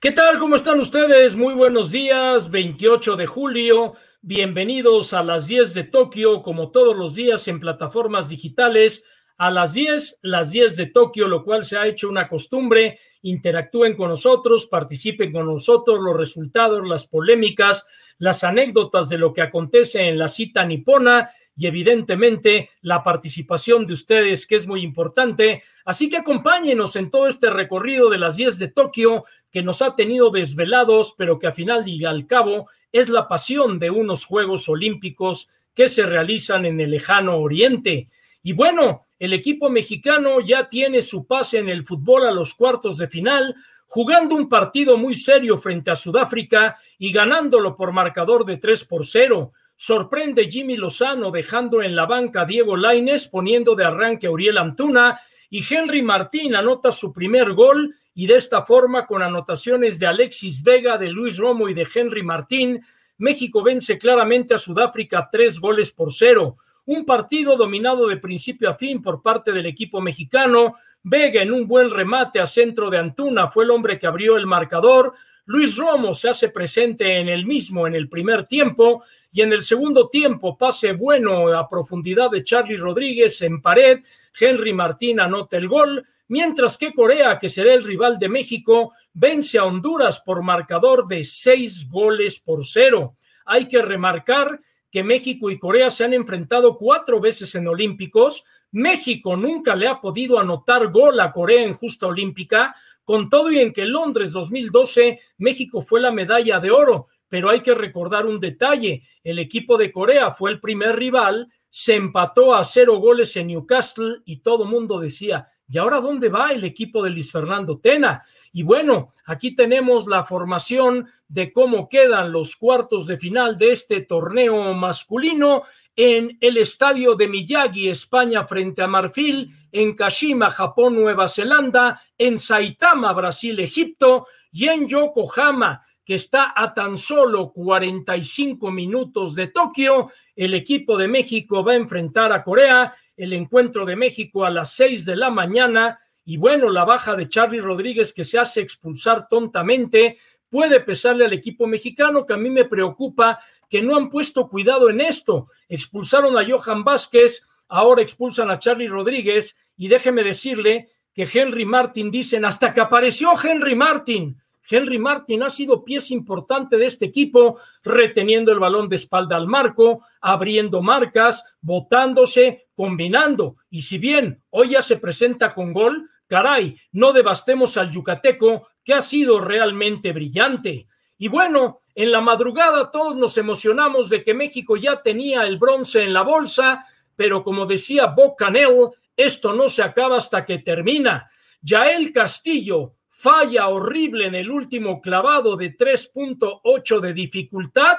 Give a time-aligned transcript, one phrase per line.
[0.00, 0.38] ¿Qué tal?
[0.38, 1.34] ¿Cómo están ustedes?
[1.34, 3.94] Muy buenos días, 28 de julio.
[4.22, 9.02] Bienvenidos a las 10 de Tokio, como todos los días en plataformas digitales.
[9.38, 13.00] A las 10, las 10 de Tokio, lo cual se ha hecho una costumbre.
[13.22, 17.84] Interactúen con nosotros, participen con nosotros, los resultados, las polémicas,
[18.18, 21.28] las anécdotas de lo que acontece en la cita nipona
[21.58, 25.64] y evidentemente la participación de ustedes, que es muy importante.
[25.84, 29.96] Así que acompáñenos en todo este recorrido de las 10 de Tokio que nos ha
[29.96, 34.68] tenido desvelados, pero que a final y al cabo es la pasión de unos Juegos
[34.68, 38.08] Olímpicos que se realizan en el lejano Oriente.
[38.42, 42.98] Y bueno, el equipo mexicano ya tiene su pase en el fútbol a los cuartos
[42.98, 43.54] de final,
[43.86, 49.06] jugando un partido muy serio frente a Sudáfrica y ganándolo por marcador de 3 por
[49.06, 49.52] 0.
[49.76, 54.58] Sorprende Jimmy Lozano dejando en la banca a Diego Laines, poniendo de arranque a Uriel
[54.58, 55.20] Antuna
[55.50, 60.64] y Henry Martín anota su primer gol y de esta forma con anotaciones de Alexis
[60.64, 62.84] Vega, de Luis Romo y de Henry Martín,
[63.18, 66.56] México vence claramente a Sudáfrica tres goles por cero.
[66.86, 70.74] Un partido dominado de principio a fin por parte del equipo mexicano.
[71.00, 74.46] Vega en un buen remate a centro de Antuna fue el hombre que abrió el
[74.46, 75.14] marcador.
[75.44, 79.62] Luis Romo se hace presente en el mismo en el primer tiempo y en el
[79.62, 84.00] segundo tiempo pase bueno a profundidad de Charlie Rodríguez en pared.
[84.36, 89.58] Henry Martín anota el gol, mientras que Corea, que será el rival de México, vence
[89.58, 93.16] a Honduras por marcador de seis goles por cero.
[93.44, 98.44] Hay que remarcar que México y Corea se han enfrentado cuatro veces en Olímpicos.
[98.70, 103.58] México nunca le ha podido anotar gol a Corea en justa olímpica, con todo y
[103.58, 108.40] en que Londres 2012 México fue la medalla de oro, pero hay que recordar un
[108.40, 113.48] detalle, el equipo de Corea fue el primer rival, se empató a cero goles en
[113.48, 118.24] Newcastle y todo mundo decía, ¿y ahora dónde va el equipo de Luis Fernando Tena?
[118.52, 124.00] Y bueno, aquí tenemos la formación de cómo quedan los cuartos de final de este
[124.00, 131.26] torneo masculino en el estadio de Miyagi, España, frente a Marfil, en Kashima, Japón, Nueva
[131.26, 139.34] Zelanda, en Saitama, Brasil, Egipto, y en Yokohama, que está a tan solo 45 minutos
[139.34, 140.10] de Tokio.
[140.34, 144.72] El equipo de México va a enfrentar a Corea, el encuentro de México a las
[144.74, 145.98] 6 de la mañana.
[146.24, 150.18] Y bueno, la baja de Charlie Rodríguez que se hace expulsar tontamente
[150.48, 154.88] puede pesarle al equipo mexicano, que a mí me preocupa que no han puesto cuidado
[154.88, 155.48] en esto.
[155.68, 162.10] Expulsaron a Johan Vázquez, ahora expulsan a Charlie Rodríguez y déjeme decirle que Henry Martin
[162.10, 164.40] dicen hasta que apareció Henry Martin.
[164.68, 169.46] Henry Martin ha sido pieza importante de este equipo, reteniendo el balón de espalda al
[169.46, 173.56] marco, abriendo marcas, botándose, combinando.
[173.70, 178.94] Y si bien hoy ya se presenta con gol, caray, no devastemos al yucateco, que
[178.94, 180.86] ha sido realmente brillante.
[181.18, 186.04] Y bueno, en la madrugada todos nos emocionamos de que México ya tenía el bronce
[186.04, 186.86] en la bolsa,
[187.16, 191.28] pero como decía Bob Canel, esto no se acaba hasta que termina.
[191.60, 197.96] Yael Castillo falla horrible en el último clavado de 3.8 de dificultad.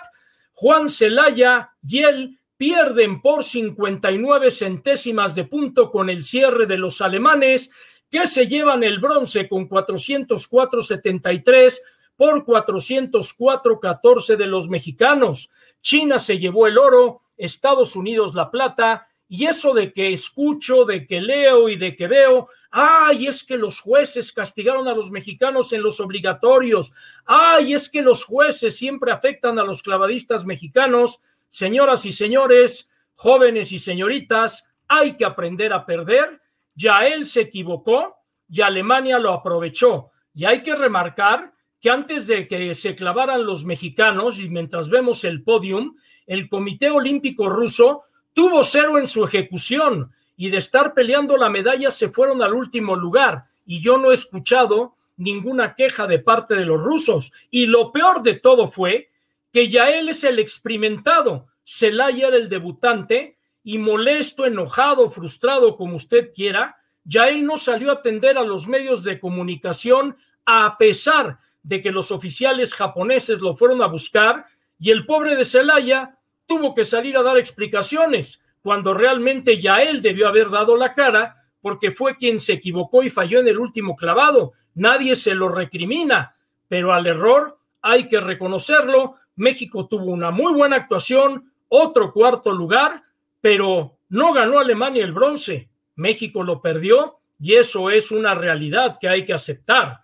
[0.54, 7.02] Juan Celaya y él pierden por 59 centésimas de punto con el cierre de los
[7.02, 7.70] alemanes,
[8.10, 11.80] que se llevan el bronce con 404.73
[12.16, 15.50] por 404.14 de los mexicanos.
[15.82, 21.06] China se llevó el oro, Estados Unidos la plata, y eso de que escucho, de
[21.06, 25.74] que leo y de que veo, ay, es que los jueces castigaron a los mexicanos
[25.74, 26.92] en los obligatorios,
[27.26, 31.22] ay, es que los jueces siempre afectan a los clavadistas mexicanos.
[31.50, 36.42] Señoras y señores, jóvenes y señoritas, hay que aprender a perder.
[36.76, 40.12] Ya él se equivocó y Alemania lo aprovechó.
[40.34, 45.24] Y hay que remarcar que antes de que se clavaran los mexicanos y mientras vemos
[45.24, 45.96] el podium,
[46.28, 48.04] el Comité Olímpico Ruso
[48.34, 52.96] tuvo cero en su ejecución y de estar peleando la medalla se fueron al último
[52.96, 57.34] lugar y yo no he escuchado ninguna queja de parte de los rusos.
[57.52, 59.10] Y lo peor de todo fue
[59.52, 65.98] que ya él es el experimentado, Celaya era el debutante y molesto, enojado, frustrado, como
[65.98, 70.16] usted quiera, ya él no salió a atender a los medios de comunicación
[70.46, 74.46] a pesar de que los oficiales japoneses lo fueron a buscar
[74.80, 80.02] y el pobre de Celaya tuvo que salir a dar explicaciones cuando realmente ya él
[80.02, 83.96] debió haber dado la cara porque fue quien se equivocó y falló en el último
[83.96, 84.54] clavado.
[84.76, 86.36] Nadie se lo recrimina,
[86.68, 89.16] pero al error hay que reconocerlo.
[89.36, 93.04] México tuvo una muy buena actuación, otro cuarto lugar,
[93.42, 95.70] pero no ganó Alemania el bronce.
[95.96, 100.00] México lo perdió y eso es una realidad que hay que aceptar.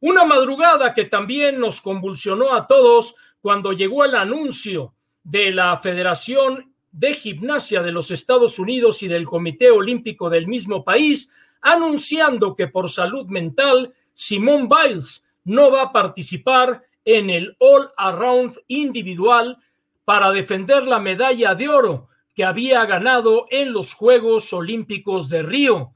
[0.00, 6.73] Una madrugada que también nos convulsionó a todos cuando llegó el anuncio de la Federación
[6.94, 11.28] de Gimnasia de los Estados Unidos y del Comité Olímpico del mismo país,
[11.60, 18.60] anunciando que por salud mental, Simone Biles no va a participar en el All Around
[18.68, 19.58] individual
[20.04, 25.94] para defender la medalla de oro que había ganado en los Juegos Olímpicos de Río.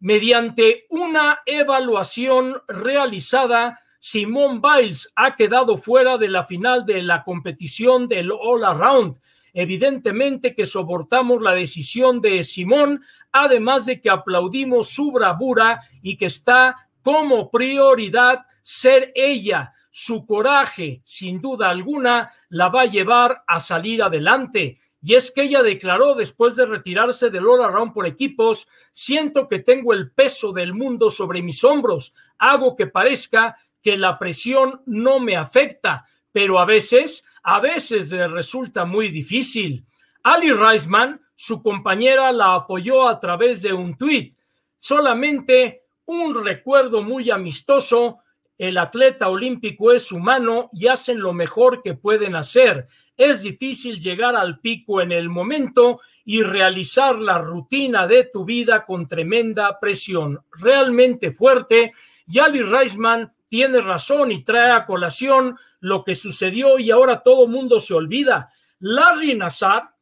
[0.00, 8.08] Mediante una evaluación realizada, Simone Biles ha quedado fuera de la final de la competición
[8.08, 9.16] del All Around.
[9.52, 13.02] Evidentemente que soportamos la decisión de Simón,
[13.32, 19.74] además de que aplaudimos su bravura y que está como prioridad ser ella.
[19.90, 25.42] Su coraje, sin duda alguna, la va a llevar a salir adelante y es que
[25.42, 30.52] ella declaró después de retirarse del All Around por equipos, siento que tengo el peso
[30.52, 36.58] del mundo sobre mis hombros, hago que parezca que la presión no me afecta, pero
[36.58, 39.84] a veces, a veces le resulta muy difícil.
[40.22, 44.36] Ali Reisman, su compañera, la apoyó a través de un tuit.
[44.78, 48.18] Solamente un recuerdo muy amistoso,
[48.58, 52.88] el atleta olímpico es humano y hacen lo mejor que pueden hacer
[53.20, 58.86] es difícil llegar al pico en el momento y realizar la rutina de tu vida
[58.86, 61.92] con tremenda presión, realmente fuerte.
[62.26, 67.46] Y Ali Reisman tiene razón y trae a colación lo que sucedió y ahora todo
[67.46, 68.52] mundo se olvida.
[68.78, 69.94] Larry Nassar,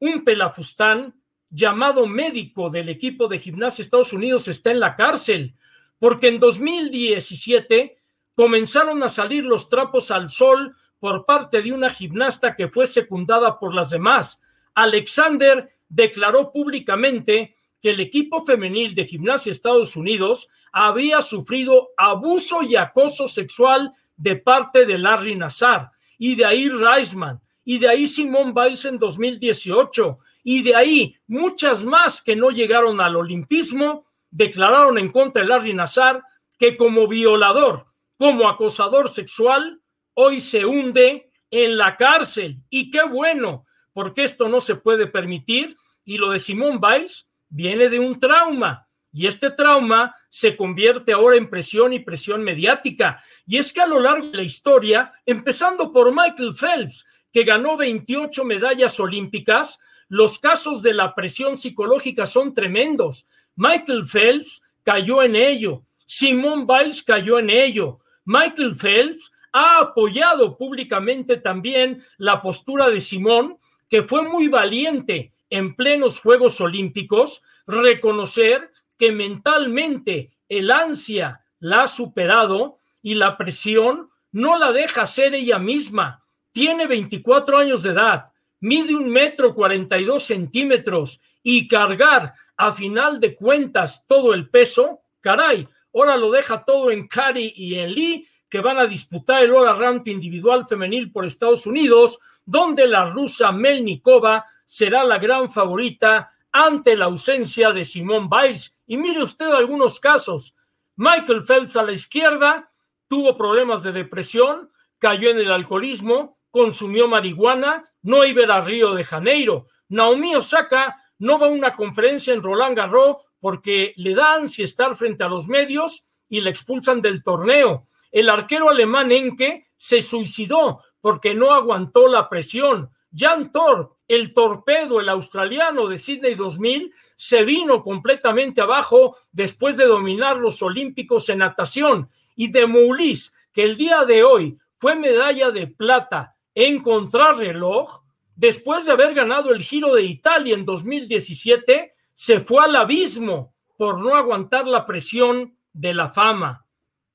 [0.00, 1.14] un pelafustán
[1.48, 5.54] llamado médico del equipo de gimnasia Estados Unidos, está en la cárcel
[5.98, 7.96] porque en 2017
[8.34, 13.58] comenzaron a salir los trapos al sol por parte de una gimnasta que fue secundada
[13.58, 14.40] por las demás.
[14.74, 22.76] Alexander declaró públicamente que el equipo femenil de gimnasia Estados Unidos había sufrido abuso y
[22.76, 28.52] acoso sexual de parte de Larry Nassar y de ahí Reisman y de ahí Simone
[28.52, 35.12] Biles en 2018 y de ahí muchas más que no llegaron al olimpismo declararon en
[35.12, 36.22] contra de Larry Nassar
[36.58, 39.80] que como violador, como acosador sexual,
[40.14, 42.62] hoy se hunde en la cárcel.
[42.68, 45.76] Y qué bueno, porque esto no se puede permitir.
[46.04, 48.88] Y lo de Simón Biles viene de un trauma.
[49.12, 53.22] Y este trauma se convierte ahora en presión y presión mediática.
[53.46, 57.76] Y es que a lo largo de la historia, empezando por Michael Phelps, que ganó
[57.76, 59.78] 28 medallas olímpicas,
[60.08, 63.28] los casos de la presión psicológica son tremendos.
[63.54, 65.84] Michael Phelps cayó en ello.
[66.04, 68.00] Simón Biles cayó en ello.
[68.24, 73.58] Michael Phelps ha apoyado públicamente también la postura de Simón,
[73.88, 78.73] que fue muy valiente en plenos Juegos Olímpicos, reconocer
[79.12, 86.24] mentalmente el ansia la ha superado y la presión no la deja ser ella misma.
[86.52, 93.34] Tiene 24 años de edad, mide un metro 42 centímetros y cargar a final de
[93.34, 98.60] cuentas todo el peso, caray, ahora lo deja todo en Cari y en Lee que
[98.60, 104.44] van a disputar el All Around individual femenil por Estados Unidos, donde la rusa Melnikova
[104.64, 108.73] será la gran favorita ante la ausencia de Simone Biles.
[108.86, 110.54] Y mire usted algunos casos.
[110.96, 112.70] Michael Phelps a la izquierda
[113.08, 119.04] tuvo problemas de depresión, cayó en el alcoholismo, consumió marihuana, no iba a Río de
[119.04, 119.66] Janeiro.
[119.88, 124.94] Naomi Osaka no va a una conferencia en Roland Garros porque le da ansia estar
[124.94, 127.88] frente a los medios y le expulsan del torneo.
[128.10, 132.90] El arquero alemán Enke se suicidó porque no aguantó la presión.
[133.14, 139.84] Jan Thor, el torpedo, el australiano de Sydney 2000, se vino completamente abajo después de
[139.84, 142.10] dominar los Olímpicos en natación.
[142.36, 148.02] Y de Moulis, que el día de hoy fue medalla de plata en contrarreloj,
[148.34, 154.00] después de haber ganado el Giro de Italia en 2017, se fue al abismo por
[154.00, 156.64] no aguantar la presión de la fama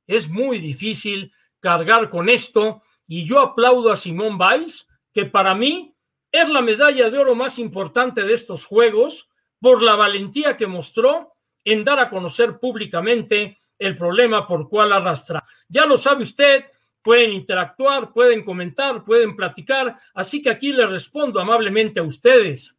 [0.09, 4.87] es muy difícil cargar con esto y yo aplaudo a Simón Biles,
[5.19, 5.93] que para mí
[6.31, 9.27] es la medalla de oro más importante de estos Juegos
[9.59, 11.33] por la valentía que mostró
[11.65, 15.43] en dar a conocer públicamente el problema por cual arrastra.
[15.67, 16.63] Ya lo sabe usted,
[17.01, 22.73] pueden interactuar, pueden comentar, pueden platicar, así que aquí le respondo amablemente a ustedes.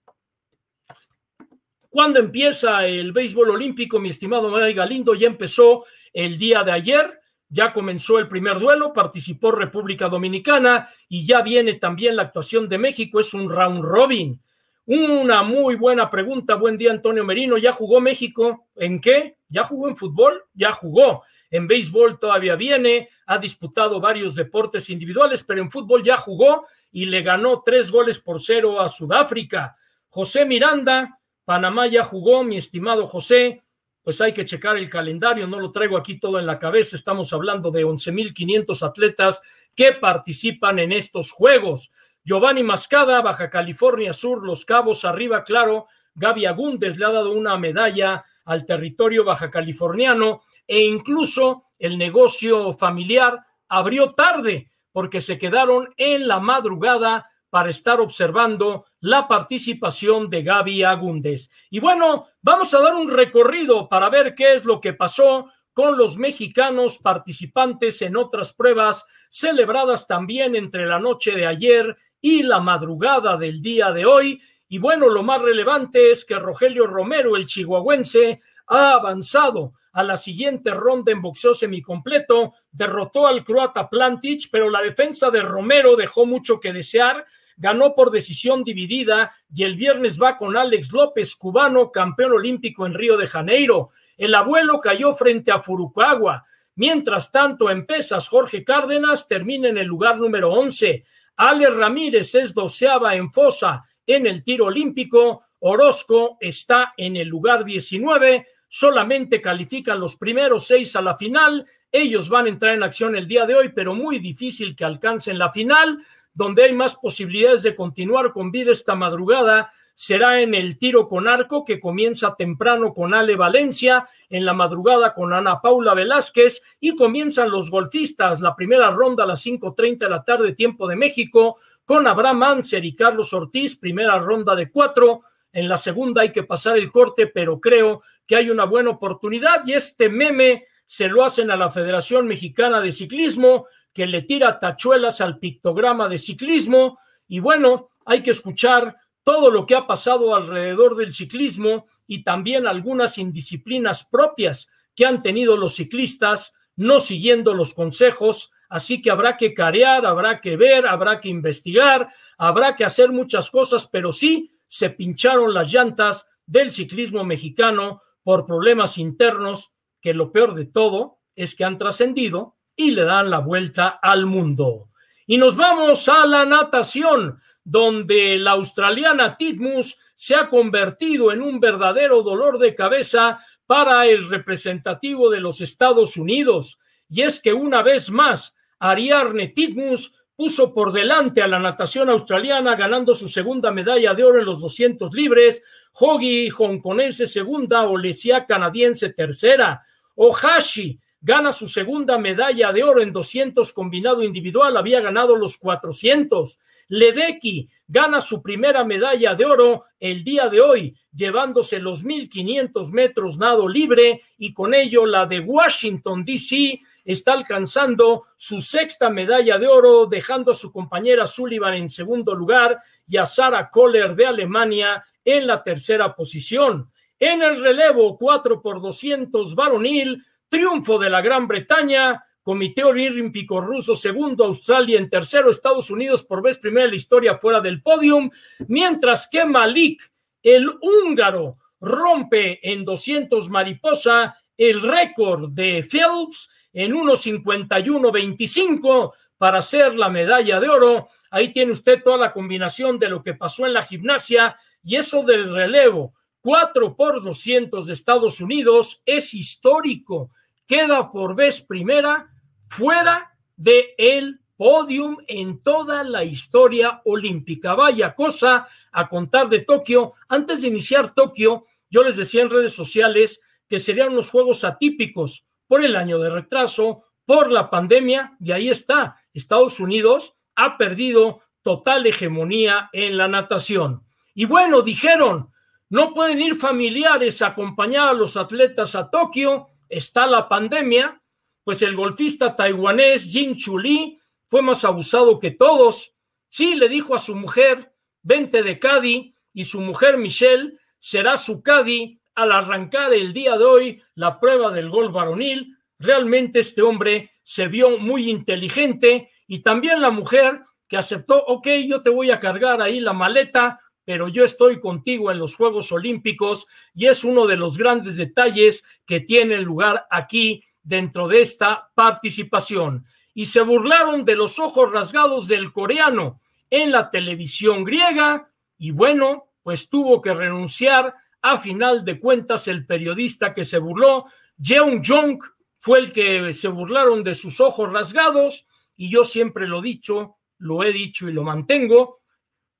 [1.91, 5.15] ¿Cuándo empieza el béisbol olímpico, mi estimado Maray Galindo?
[5.15, 7.20] Ya empezó el día de ayer
[7.51, 12.79] ya comenzó el primer duelo, participó República Dominicana y ya viene también la actuación de
[12.79, 14.41] México, es un round robin.
[14.87, 18.69] Una muy buena pregunta, buen día Antonio Merino, ¿ya jugó México?
[18.77, 19.37] ¿En qué?
[19.49, 20.45] ¿Ya jugó en fútbol?
[20.55, 21.25] Ya jugó.
[21.53, 27.07] en béisbol todavía viene, ha disputado varios deportes individuales, pero en fútbol ya jugó y
[27.07, 29.77] le ganó tres goles por cero a Sudáfrica.
[30.09, 33.63] José Miranda, Panamá ya jugó, mi estimado José,
[34.03, 37.33] pues hay que checar el calendario, no lo traigo aquí todo en la cabeza, estamos
[37.33, 39.43] hablando de 11.500 atletas
[39.75, 41.91] que participan en estos Juegos.
[42.25, 47.57] Giovanni Mascada, Baja California Sur, Los Cabos, arriba, claro, Gaby Agúndez le ha dado una
[47.57, 53.39] medalla al territorio baja californiano e incluso el negocio familiar
[53.69, 60.85] abrió tarde porque se quedaron en la madrugada para estar observando la participación de Gaby
[60.85, 61.51] Agúndez.
[61.71, 65.97] Y bueno, vamos a dar un recorrido para ver qué es lo que pasó con
[65.97, 72.61] los mexicanos participantes en otras pruebas celebradas también entre la noche de ayer y la
[72.61, 74.43] madrugada del día de hoy.
[74.69, 80.17] Y bueno, lo más relevante es que Rogelio Romero, el chihuahuense, ha avanzado a la
[80.17, 86.27] siguiente ronda en boxeo semicompleto, derrotó al croata Plantic, pero la defensa de Romero dejó
[86.27, 87.27] mucho que desear,
[87.61, 92.95] ganó por decisión dividida y el viernes va con Alex López, cubano, campeón olímpico en
[92.95, 93.91] Río de Janeiro.
[94.17, 96.45] El abuelo cayó frente a Furukawa.
[96.75, 101.05] Mientras tanto, en pesas, Jorge Cárdenas termina en el lugar número 11.
[101.37, 105.45] Ale Ramírez es doceava en fosa en el tiro olímpico.
[105.59, 111.67] Orozco está en el lugar 19 solamente califican los primeros seis a la final.
[111.91, 115.39] Ellos van a entrar en acción el día de hoy, pero muy difícil que alcancen
[115.39, 115.99] la final.
[116.35, 121.29] Donde hay más posibilidades de continuar con vida esta madrugada será en el tiro con
[121.29, 126.97] arco que comienza temprano con Ale Valencia, en la madrugada con Ana Paula Velázquez y
[126.97, 131.59] comienzan los golfistas, la primera ronda a las 5.30 de la tarde tiempo de México,
[131.85, 135.21] con Abraham Anser y Carlos Ortiz, primera ronda de cuatro,
[135.53, 139.67] en la segunda hay que pasar el corte, pero creo que hay una buena oportunidad
[139.67, 144.59] y este meme se lo hacen a la Federación Mexicana de Ciclismo, que le tira
[144.59, 146.99] tachuelas al pictograma de ciclismo.
[147.29, 152.67] Y bueno, hay que escuchar todo lo que ha pasado alrededor del ciclismo y también
[152.67, 158.51] algunas indisciplinas propias que han tenido los ciclistas no siguiendo los consejos.
[158.69, 163.51] Así que habrá que carear, habrá que ver, habrá que investigar, habrá que hacer muchas
[163.51, 170.33] cosas, pero sí se pincharon las llantas del ciclismo mexicano por problemas internos que lo
[170.33, 174.89] peor de todo es que han trascendido y le dan la vuelta al mundo.
[175.27, 181.61] Y nos vamos a la natación, donde la australiana Titmus se ha convertido en un
[181.61, 186.79] verdadero dolor de cabeza para el representativo de los Estados Unidos.
[187.09, 192.75] Y es que una vez más, Ariarne Titmus puso por delante a la natación australiana
[192.75, 195.63] ganando su segunda medalla de oro en los 200 libres,
[195.93, 199.85] Hogi hongkonense segunda, Olesia canadiense tercera,
[200.15, 206.59] Ohashi gana su segunda medalla de oro en 200 combinado individual, había ganado los 400.
[206.89, 213.39] Ledecky gana su primera medalla de oro el día de hoy, llevándose los 1500 metros
[213.39, 219.67] nado libre y con ello la de Washington, D.C está alcanzando su sexta medalla de
[219.67, 225.05] oro, dejando a su compañera Sullivan en segundo lugar y a Sarah Kohler de Alemania
[225.25, 226.91] en la tercera posición.
[227.19, 233.95] En el relevo 4 por 200 varonil, triunfo de la Gran Bretaña, Comité Olímpico Ruso
[233.95, 238.29] segundo, Australia en tercero, Estados Unidos por vez primera en la historia fuera del podium,
[238.67, 240.03] mientras que Malik,
[240.43, 250.09] el húngaro, rompe en 200 mariposa el récord de Phelps en 1.51.25 para hacer la
[250.11, 251.09] medalla de oro.
[251.31, 255.23] Ahí tiene usted toda la combinación de lo que pasó en la gimnasia y eso
[255.23, 256.15] del relevo.
[256.43, 260.33] 4 por 200 de Estados Unidos es histórico.
[260.71, 262.31] Queda por vez primera
[262.69, 267.75] fuera de el podium en toda la historia olímpica.
[267.75, 270.13] Vaya cosa a contar de Tokio.
[270.29, 275.45] Antes de iniciar Tokio, yo les decía en redes sociales que serían unos juegos atípicos
[275.67, 281.41] por el año de retraso, por la pandemia, y ahí está, Estados Unidos ha perdido
[281.63, 284.05] total hegemonía en la natación.
[284.35, 285.51] Y bueno, dijeron,
[285.89, 291.21] no pueden ir familiares a acompañar a los atletas a Tokio, está la pandemia,
[291.65, 294.19] pues el golfista taiwanés Jin Chuli
[294.49, 296.15] fue más abusado que todos.
[296.49, 297.93] Sí, le dijo a su mujer,
[298.23, 303.65] vente de Cadi, y su mujer Michelle será su Cadi al arrancar el día de
[303.65, 305.77] hoy la prueba del gol varonil.
[305.99, 312.03] Realmente este hombre se vio muy inteligente y también la mujer que aceptó, ok, yo
[312.03, 313.81] te voy a cargar ahí la maleta,
[314.11, 318.83] pero yo estoy contigo en los Juegos Olímpicos y es uno de los grandes detalles
[319.07, 323.07] que tiene lugar aquí dentro de esta participación.
[323.35, 326.41] Y se burlaron de los ojos rasgados del coreano
[326.71, 331.15] en la televisión griega y bueno, pues tuvo que renunciar.
[331.41, 334.25] A final de cuentas el periodista que se burló,
[334.61, 335.41] Jeong Jong,
[335.79, 340.39] fue el que se burlaron de sus ojos rasgados y yo siempre lo he dicho,
[340.59, 342.20] lo he dicho y lo mantengo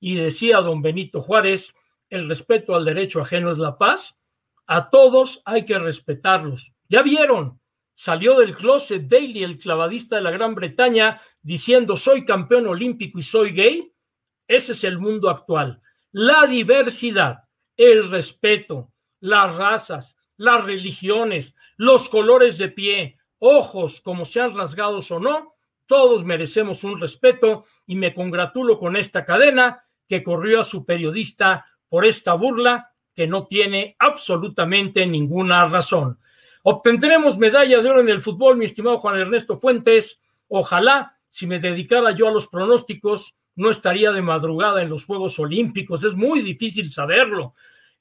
[0.01, 1.75] y decía don Benito Juárez,
[2.09, 4.19] el respeto al derecho ajeno es la paz,
[4.67, 6.73] a todos hay que respetarlos.
[6.89, 7.61] Ya vieron,
[7.95, 13.23] salió del closet Daily, el clavadista de la Gran Bretaña, diciendo soy campeón olímpico y
[13.23, 13.93] soy gay.
[14.49, 15.81] Ese es el mundo actual.
[16.11, 17.45] La diversidad,
[17.77, 25.21] el respeto, las razas, las religiones, los colores de pie, ojos, como sean rasgados o
[25.21, 25.55] no,
[25.87, 31.65] todos merecemos un respeto y me congratulo con esta cadena que corrió a su periodista
[31.89, 36.19] por esta burla que no tiene absolutamente ninguna razón.
[36.65, 40.21] Obtendremos medalla de oro en el fútbol, mi estimado Juan Ernesto Fuentes.
[40.49, 45.39] Ojalá, si me dedicara yo a los pronósticos, no estaría de madrugada en los Juegos
[45.39, 46.03] Olímpicos.
[46.03, 47.55] Es muy difícil saberlo.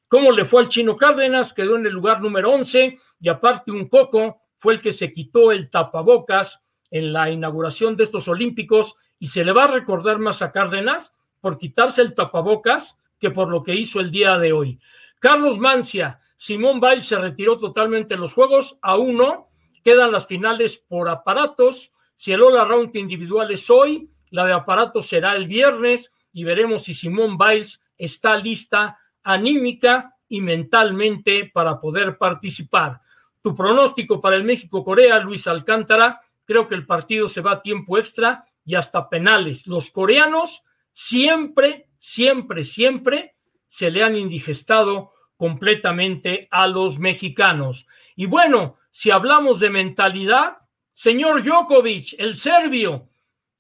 [0.08, 1.54] ¿Cómo le fue al Chino Cárdenas?
[1.54, 5.52] Quedó en el lugar número 11 y aparte un coco fue el que se quitó
[5.52, 10.42] el tapabocas en la inauguración de estos Olímpicos y se le va a recordar más
[10.42, 14.80] a Cárdenas por quitarse el tapabocas que por lo que hizo el día de hoy.
[15.20, 19.50] Carlos Mancia, Simón Biles se retiró totalmente de los juegos, aún no.
[19.84, 21.92] Quedan las finales por aparatos.
[22.16, 26.84] Si el All Round individual es hoy, la de aparatos será el viernes y veremos
[26.84, 33.02] si Simón Biles está lista anímica y mentalmente para poder participar.
[33.42, 37.98] Tu pronóstico para el México-Corea, Luis Alcántara, creo que el partido se va a tiempo
[37.98, 39.68] extra y hasta penales.
[39.68, 40.64] Los coreanos
[41.00, 43.36] siempre, siempre, siempre
[43.68, 47.88] se le han indigestado completamente a los mexicanos.
[48.18, 50.58] Y bueno, si hablamos de mentalidad,
[50.92, 53.08] señor Djokovic, el serbio,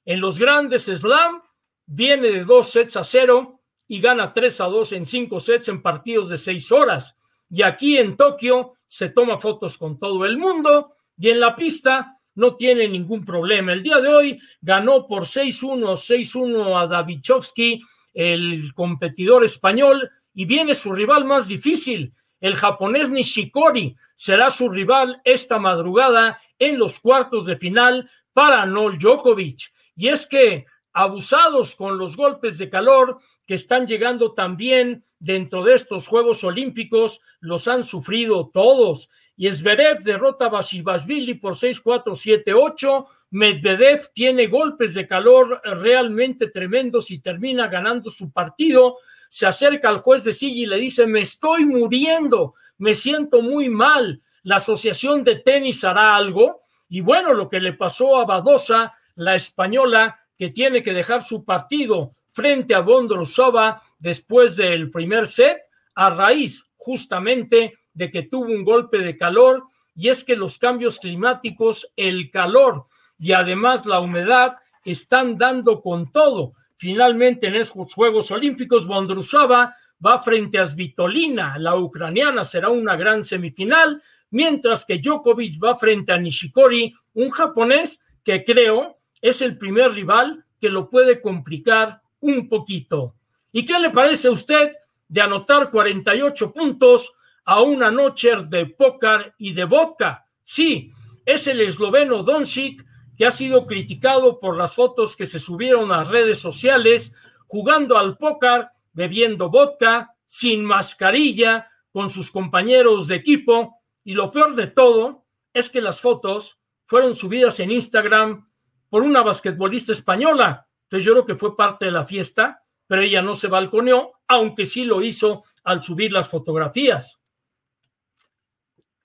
[0.03, 1.41] en los grandes slam,
[1.85, 5.81] viene de dos sets a cero y gana tres a dos en cinco sets en
[5.81, 7.17] partidos de seis horas.
[7.49, 12.18] Y aquí en Tokio se toma fotos con todo el mundo y en la pista
[12.35, 13.73] no tiene ningún problema.
[13.73, 17.81] El día de hoy ganó por 6-1, 6-1 a Davidovsky,
[18.13, 25.21] el competidor español, y viene su rival más difícil, el japonés Nishikori, será su rival
[25.23, 29.71] esta madrugada en los cuartos de final para Nol Djokovic.
[29.95, 35.75] Y es que abusados con los golpes de calor que están llegando también dentro de
[35.75, 39.09] estos Juegos Olímpicos, los han sufrido todos.
[39.39, 43.07] Y Zverev derrota a Basivashvili por 6-4-7-8.
[43.31, 48.97] Medvedev tiene golpes de calor realmente tremendos y termina ganando su partido
[49.29, 53.69] se acerca al juez de silla y le dice, me estoy muriendo, me siento muy
[53.69, 56.61] mal, la asociación de tenis hará algo.
[56.89, 61.45] Y bueno, lo que le pasó a Badosa, la española, que tiene que dejar su
[61.45, 65.59] partido frente a Bondrosova después del primer set,
[65.93, 70.99] a raíz justamente de que tuvo un golpe de calor, y es que los cambios
[70.99, 72.85] climáticos, el calor
[73.19, 76.53] y además la humedad están dando con todo.
[76.77, 83.21] Finalmente, en estos Juegos Olímpicos, Bondrusova va frente a Svitolina, la ucraniana, será una gran
[83.21, 89.91] semifinal, mientras que Djokovic va frente a Nishikori, un japonés que creo es el primer
[89.91, 93.15] rival que lo puede complicar un poquito.
[93.51, 94.71] ¿Y qué le parece a usted
[95.09, 97.11] de anotar 48 puntos
[97.49, 100.23] a una noche de póker y de vodka?
[100.43, 100.93] Sí,
[101.25, 102.85] es el esloveno Doncic
[103.17, 107.11] que ha sido criticado por las fotos que se subieron a redes sociales
[107.47, 113.81] jugando al póker, bebiendo vodka, sin mascarilla, con sus compañeros de equipo.
[114.03, 118.47] Y lo peor de todo es que las fotos fueron subidas en Instagram
[118.91, 120.67] por una basquetbolista española.
[120.83, 124.67] Entonces yo creo que fue parte de la fiesta, pero ella no se balconeó, aunque
[124.67, 127.18] sí lo hizo al subir las fotografías.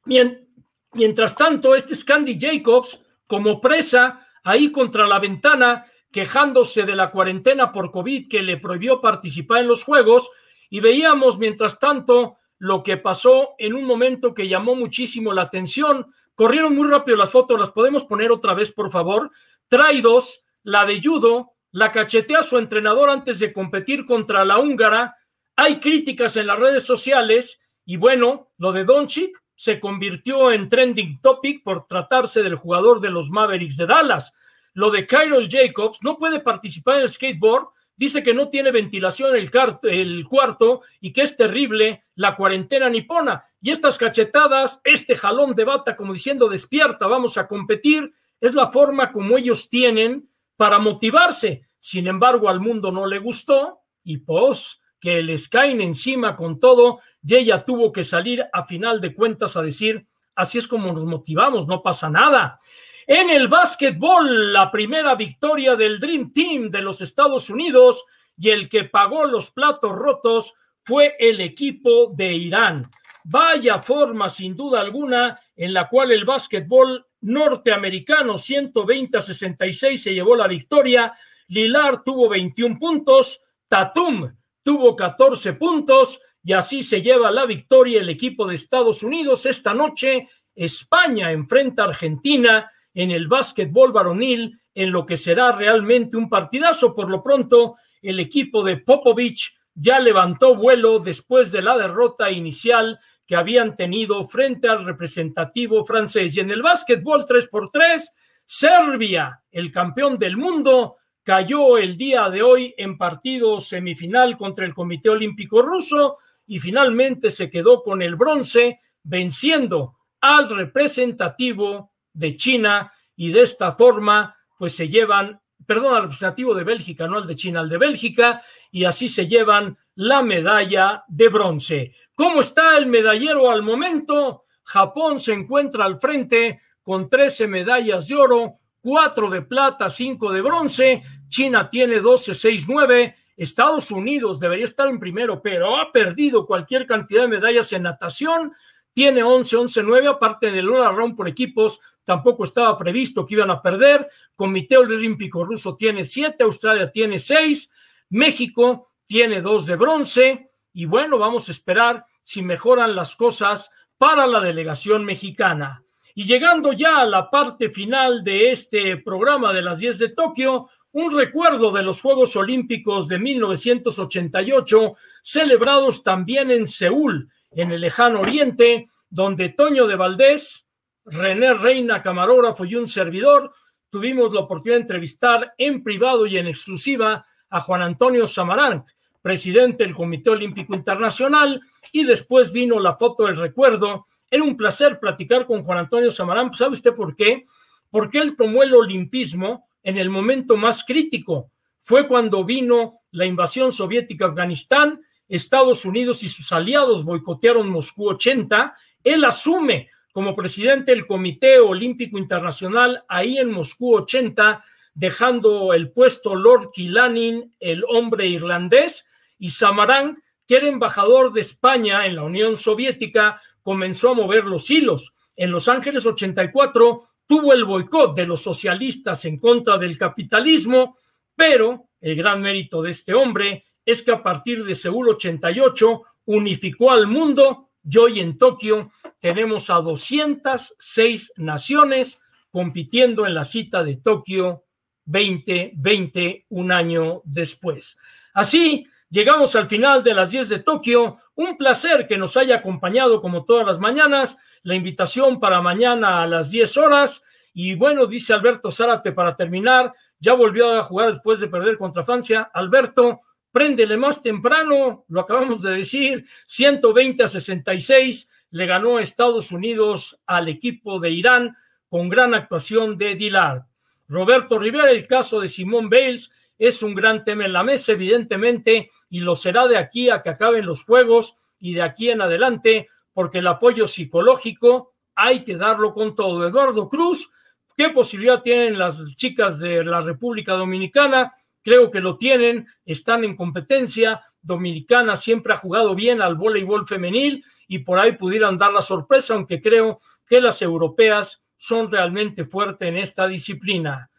[0.07, 7.11] Mientras tanto, este es Candy Jacobs como presa ahí contra la ventana, quejándose de la
[7.11, 10.31] cuarentena por COVID que le prohibió participar en los Juegos.
[10.71, 16.07] Y veíamos, mientras tanto, lo que pasó en un momento que llamó muchísimo la atención.
[16.35, 19.31] Corrieron muy rápido las fotos, las podemos poner otra vez, por favor.
[19.69, 25.17] Traidos, la de judo, la cachetea a su entrenador antes de competir contra la húngara.
[25.57, 31.23] Hay críticas en las redes sociales y bueno, lo de Doncic se convirtió en trending
[31.23, 34.35] topic por tratarse del jugador de los Mavericks de Dallas.
[34.75, 39.35] Lo de Kyril Jacobs no puede participar en el skateboard, dice que no tiene ventilación
[39.35, 39.51] el,
[39.85, 43.47] el cuarto y que es terrible la cuarentena nipona.
[43.63, 48.71] y estas cachetadas, este jalón de bata como diciendo despierta, vamos a competir, es la
[48.71, 51.71] forma como ellos tienen para motivarse.
[51.79, 57.01] Sin embargo, al mundo no le gustó y pues que les caen encima con todo
[57.23, 61.05] y ella tuvo que salir a final de cuentas a decir, así es como nos
[61.05, 62.59] motivamos, no pasa nada.
[63.07, 68.03] En el básquetbol, la primera victoria del Dream Team de los Estados Unidos
[68.39, 72.91] y el que pagó los platos rotos fue el equipo de Irán.
[73.25, 80.15] Vaya forma, sin duda alguna, en la cual el básquetbol norteamericano 120 a 66 se
[80.15, 81.13] llevó la victoria.
[81.49, 84.33] Lilar tuvo 21 puntos, Tatum
[84.65, 89.47] tuvo 14 puntos y así se lleva la victoria el equipo de Estados Unidos.
[89.47, 96.17] Esta noche España enfrenta a Argentina en el básquetbol varonil en lo que será realmente
[96.17, 96.95] un partidazo.
[96.95, 102.99] Por lo pronto, el equipo de Popovich ya levantó vuelo después de la derrota inicial
[103.27, 106.37] que habían tenido frente al representativo francés.
[106.37, 108.03] Y en el básquetbol 3x3,
[108.45, 114.75] Serbia, el campeón del mundo, cayó el día de hoy en partido semifinal contra el
[114.75, 122.93] Comité Olímpico Ruso y finalmente se quedó con el bronce, venciendo al representativo de China
[123.17, 127.37] y de esta forma pues se llevan, perdón, al representativo de Bélgica, no al de
[127.37, 131.95] China, al de Bélgica, y así se llevan la medalla de bronce.
[132.15, 134.45] ¿Cómo está el medallero al momento?
[134.63, 140.41] Japón se encuentra al frente con 13 medallas de oro, 4 de plata, 5 de
[140.43, 141.03] bronce.
[141.35, 143.17] China tiene 12, 6, 9.
[143.37, 148.53] Estados Unidos debería estar en primero, pero ha perdido cualquier cantidad de medallas en natación.
[148.93, 153.51] Tiene 11, 11, 9, aparte del all round por equipos, tampoco estaba previsto que iban
[153.51, 154.09] a perder.
[154.37, 157.69] Comité Olímpico Ruso tiene 7, Australia tiene 6,
[158.11, 160.51] México tiene 2 de bronce.
[160.73, 165.83] Y bueno, vamos a esperar si mejoran las cosas para la delegación mexicana.
[166.15, 170.69] Y llegando ya a la parte final de este programa de las 10 de Tokio,
[170.95, 178.21] un recuerdo de los Juegos Olímpicos de 1988, celebrados también en Seúl, en el lejano
[178.21, 180.69] oriente, donde Toño de Valdés,
[181.05, 183.53] René Reina, camarógrafo y un servidor,
[183.91, 188.85] tuvimos la oportunidad de entrevistar en privado y en exclusiva a Juan Antonio Samarán,
[189.21, 194.07] presidente del Comité Olímpico Internacional, y después vino la foto del recuerdo.
[194.31, 196.55] Era un placer platicar con Juan Antonio Samarán.
[196.55, 197.47] ¿Sabe usted por qué?
[197.91, 201.51] Porque él tomó el olimpismo en el momento más crítico.
[201.81, 208.09] Fue cuando vino la invasión soviética a Afganistán, Estados Unidos y sus aliados boicotearon Moscú
[208.09, 208.77] 80.
[209.05, 216.35] Él asume como presidente del Comité Olímpico Internacional ahí en Moscú 80, dejando el puesto
[216.35, 219.07] Lord Kilanin, el hombre irlandés,
[219.39, 224.71] y Samarán, que era embajador de España en la Unión Soviética, comenzó a mover los
[224.71, 225.15] hilos.
[225.37, 230.99] En Los Ángeles 84 tuvo el boicot de los socialistas en contra del capitalismo,
[231.35, 236.91] pero el gran mérito de este hombre es que a partir de Seúl 88 unificó
[236.91, 242.19] al mundo y hoy en Tokio tenemos a 206 naciones
[242.51, 244.65] compitiendo en la cita de Tokio
[245.07, 247.99] 2020, un año después.
[248.33, 251.19] Así, Llegamos al final de las 10 de Tokio.
[251.37, 254.37] Un placer que nos haya acompañado como todas las mañanas.
[254.65, 257.23] La invitación para mañana a las 10 horas.
[257.53, 262.03] Y bueno, dice Alberto Zárate para terminar, ya volvió a jugar después de perder contra
[262.03, 262.51] Francia.
[262.53, 263.21] Alberto,
[263.53, 270.49] préndele más temprano, lo acabamos de decir, 120 a 66 le ganó Estados Unidos al
[270.49, 271.57] equipo de Irán
[271.89, 273.63] con gran actuación de Dillard.
[274.09, 278.91] Roberto Rivera, el caso de Simón Bales, es un gran tema en la mesa, evidentemente,
[279.11, 282.89] y lo será de aquí a que acaben los juegos y de aquí en adelante,
[283.15, 286.47] porque el apoyo psicológico hay que darlo con todo.
[286.47, 287.31] Eduardo Cruz,
[287.77, 291.33] ¿qué posibilidad tienen las chicas de la República Dominicana?
[291.63, 294.23] Creo que lo tienen, están en competencia.
[294.43, 299.33] Dominicana siempre ha jugado bien al voleibol femenil y por ahí pudieran dar la sorpresa,
[299.33, 304.11] aunque creo que las europeas son realmente fuertes en esta disciplina.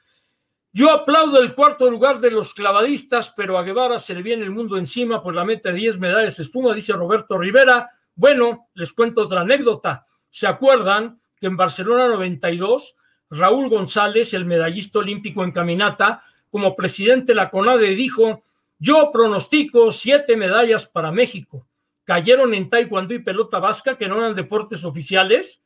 [0.71, 4.51] Yo aplaudo el cuarto lugar de los clavadistas, pero a Guevara se le viene el
[4.51, 7.91] mundo encima por la meta de 10 medallas espuma, dice Roberto Rivera.
[8.15, 10.05] Bueno, les cuento otra anécdota.
[10.29, 12.95] ¿Se acuerdan que en Barcelona 92,
[13.29, 18.43] Raúl González, el medallista olímpico en caminata, como presidente de la CONADE, dijo,
[18.79, 21.67] yo pronostico siete medallas para México.
[22.05, 25.61] Cayeron en taekwondo y pelota vasca, que no eran deportes oficiales,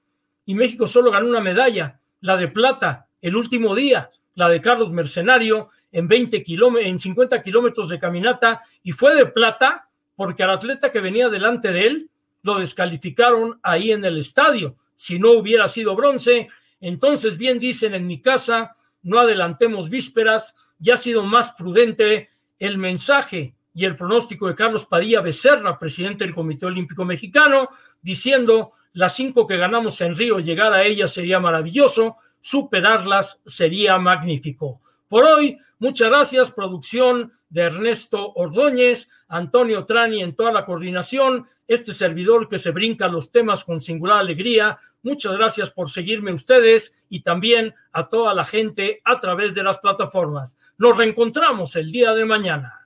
[0.46, 4.10] y México solo ganó una medalla, la de plata, el último día
[4.40, 9.26] la de Carlos Mercenario en 20 kilómetros, en 50 kilómetros de caminata y fue de
[9.26, 12.10] plata porque al atleta que venía delante de él
[12.42, 14.76] lo descalificaron ahí en el estadio.
[14.96, 16.50] Si no hubiera sido bronce,
[16.82, 22.78] entonces bien dicen en mi casa, no adelantemos vísperas, ya ha sido más prudente el
[22.78, 27.70] mensaje y el pronóstico de Carlos Padilla Becerra, presidente del Comité Olímpico Mexicano,
[28.02, 34.82] diciendo las cinco que ganamos en Río, llegar a ellas sería maravilloso, superarlas sería magnífico.
[35.08, 41.94] Por hoy, muchas gracias, producción de Ernesto Ordóñez, Antonio Trani en toda la coordinación, este
[41.94, 44.80] servidor que se brinca los temas con singular alegría.
[45.04, 49.78] Muchas gracias por seguirme ustedes y también a toda la gente a través de las
[49.78, 50.58] plataformas.
[50.80, 52.79] Nos reencontramos el día de mañana.